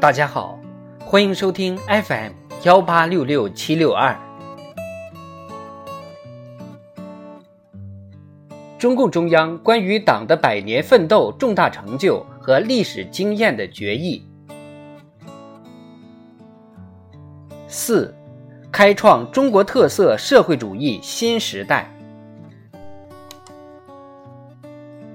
[0.00, 0.56] 大家好，
[1.04, 2.30] 欢迎收听 FM
[2.62, 4.16] 幺八六六七六二。
[8.78, 14.24] 中共中央关于党的百年奋斗重大成就和历史经验的决议。
[17.66, 18.14] 四，
[18.70, 21.92] 开创中国特色社会主义新时代。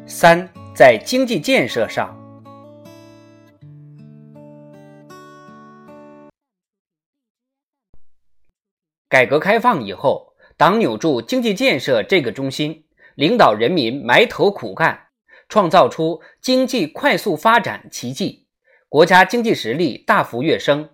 [0.06, 2.14] 三，在经济建设上。
[9.14, 15.10] 改革开放以后，党扭住经济建设这个中心，领导人民埋头苦干，
[15.48, 18.48] 创造出经济快速发展奇迹，
[18.90, 20.90] 国家经济实力大幅跃升。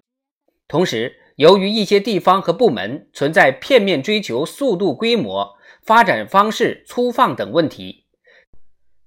[0.67, 8.03] 同时，由于一些地方和部门存在片面追求速度、规模、发展方式粗放等问题，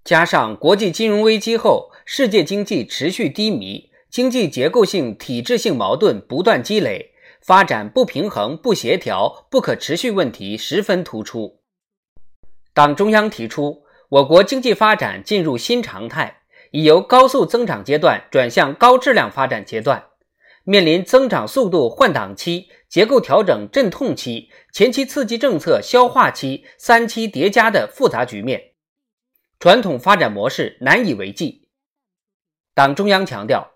[0.03, 7.12] 加上国际金融危机后世界经济持续低迷，经济结构性、体制性矛盾不断积累。
[7.43, 11.61] 发展不平衡、不协调、不可持续问题十分突出。
[12.73, 20.05] 党中央提出，我国经济发展进入新常态，已由高速增长阶段转向高质量发展阶段，
[20.63, 28.75] 面临增长速度换挡期、结构调整阵痛期、前期刺激政策消化期三期叠加的复杂局面，
[29.59, 31.69] 传统发展模式难以为继。
[32.73, 33.73] 党中央强调，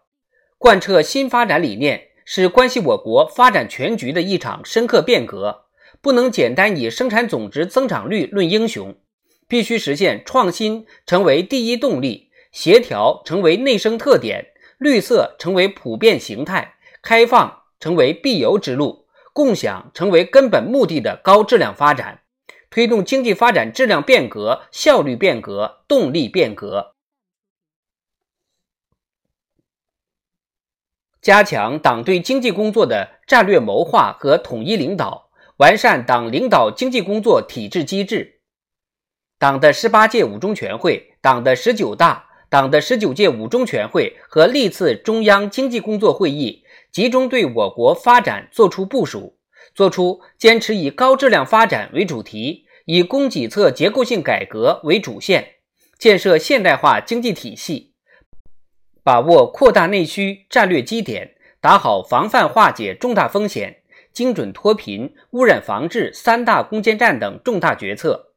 [0.56, 2.10] 贯彻新发展理念。
[2.28, 5.66] 是关系我国发展全局的一场深刻变革，
[6.02, 8.96] 不能简单以生产总值增长率论英雄，
[9.46, 22.22] 必须实现创新成为第一动力，协调成为内生特点，绿色成为普遍形态，开放成为必由之路，共享成为根本目的的高质量发展，
[22.70, 26.95] 推动经济发展质量变革、效率变革、动力变革。
[31.26, 38.42] 加强党对经济工作的战略谋划和统一领导，完善党领导经济工作体制机制。
[39.36, 49.36] 党的十八届五中全会、党的十九大、党的十九届五中全会和历次中央经济工作会议，集中对我国发展作出部署，
[49.74, 55.54] 作出坚持以高质量发展为主题，以供给侧结构性改革为主线，
[55.98, 57.95] 建设现代化经济体系。
[59.06, 68.32] 把握扩大内需战略基点，打好防范化解重大风险、精准脱贫、污染防治三大攻坚战等重大决策。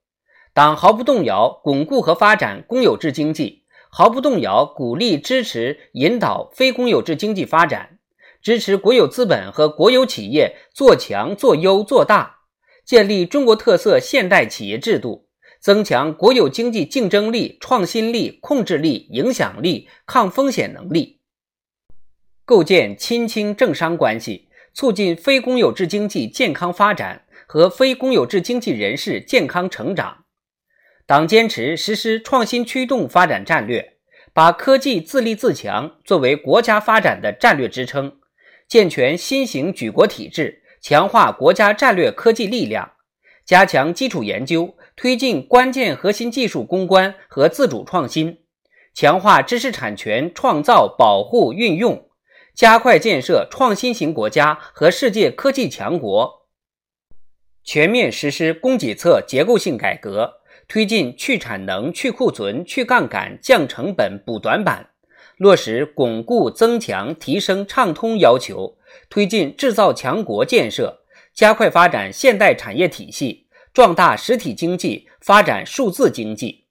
[0.53, 7.97] 党毫不动摇巩固和发展公有制经济，毫不动摇鼓励支持引导非公有制经济发展，
[8.39, 12.41] 支持国有资本和国有企业做强、做优、做大，
[12.85, 15.28] 建立中国特色现代企业制度。
[15.59, 21.19] 增强国有经济竞争力、创新力、控制力、影响力、抗风险能力，
[22.45, 30.23] 构建亲清政商关系，促进非公有制经济健康发展和非公有制经济人士健康成长。
[31.05, 33.97] 党坚持实施创新驱动发展战略，
[34.31, 38.19] 把科技自立自强作为国家发展的战略支撑，
[38.67, 42.93] 健全新型举国体制，强化国家战略科技力量。
[43.49, 48.41] 加强基础研究，推进关键核心技术攻关和自主创新，
[48.93, 52.09] 强化知识产权创造、保护、运用，
[52.53, 56.45] 加快建设创新型国家和世界科技强国。
[57.63, 60.33] 全面实施供给侧结构性改革，
[60.67, 64.91] 推进去产能、去库存、去杠杆、降成本、补短板，
[65.37, 68.77] 落实巩固、增强、提升畅通要求，
[69.09, 70.98] 推进制造强国建设。
[71.39, 76.65] 加快发展现代产业体系，壮大实体经济，发展数字经济，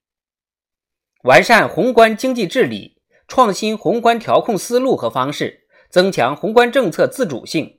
[1.23, 7.79] 完善宏观经济治理，创新宏观调控思路和方式，增强宏观政策自主性，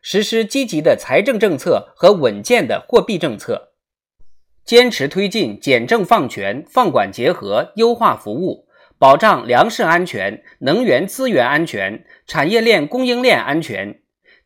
[0.00, 3.74] 实施积极的财政政策和稳健的货币政策，
[4.64, 8.66] 坚持推进简政放权、放管结合，优化服务，
[8.98, 13.99] 保障粮食安全、能源资源安全、产业链供应链安全。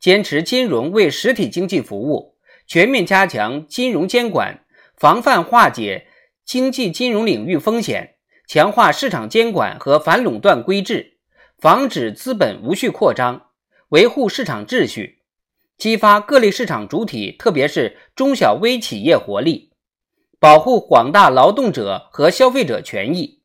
[0.04, 2.36] 坚持金融为实体经济服务，
[2.66, 4.62] 全面加强金融监管，
[4.98, 6.08] 防范化解
[6.44, 8.16] 经济金融领域风险，
[8.46, 11.16] 强化市场监管和反垄断规制，
[11.56, 13.46] 防止资本无序扩张，
[13.88, 15.22] 维护市场秩序，
[15.78, 19.72] 激发各类市场主体，特别是中小微企业活力，
[20.38, 23.40] 保护广大劳动者和消费者权益。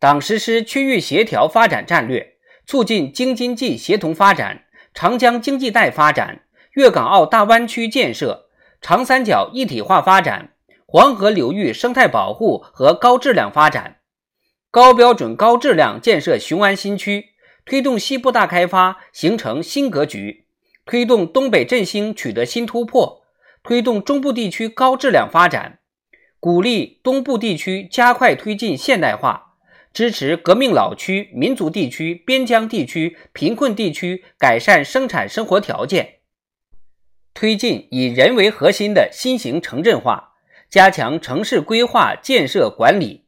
[0.00, 4.64] 党实施区域协调发展战略，促进京津冀协同发展。
[4.92, 6.42] 长江经济带发展、
[6.72, 8.46] 粤港澳大湾区建设、
[8.80, 10.52] 长三角一体化发展、
[10.86, 13.98] 黄河流域生态保护和高质量发展，
[14.70, 17.30] 高标准高质量建设雄安新区，
[17.64, 20.46] 推动西部大开发形成新格局，
[20.84, 23.22] 推动东北振兴取得新突破，
[23.62, 25.78] 推动中部地区高质量发展，
[26.40, 29.49] 鼓励东部地区加快推进现代化，
[29.92, 36.20] 支持革命老区、民族地区、边疆地区、贫困地区改善生产生活条件，
[37.34, 40.34] 推进以人为核心的新型城镇化，
[40.68, 43.26] 加强城市规划建设管理。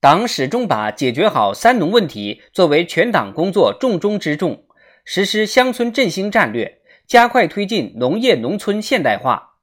[0.00, 4.66] 党始终把解决好“三农”问题作为全党工作重中之重，
[5.04, 9.54] 实施乡村振兴战略，加快推进农业农村现代化，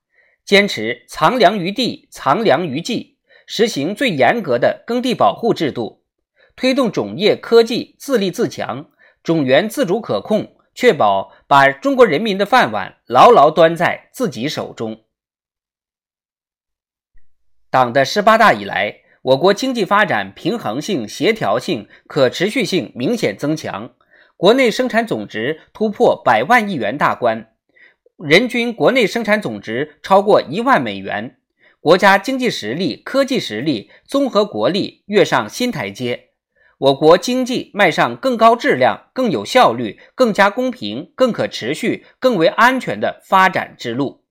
[0.44, 3.15] 坚持藏粮于地、藏粮于技，
[3.46, 6.04] 实行最严格的耕地保护制度，
[6.56, 8.90] 推动种业科技自立自强、
[9.24, 15.04] 种源自主可控，确保把中国人民的饭碗牢牢端在自己手中。
[17.70, 19.02] 党的十八大以来。
[19.26, 23.96] 我国经济发展平衡性、协调性、可持续性明显增强，
[24.38, 27.52] 国内生产总值突破百万亿元大关，
[28.20, 31.40] 人均国内生产总值超过一万美元，
[31.86, 36.30] 国家经济实力、科技实力、综合国力跃上新台阶，
[36.80, 44.25] 我国经济迈上更高质量、更有效率、更加公平、更可持续、更为安全的发展之路。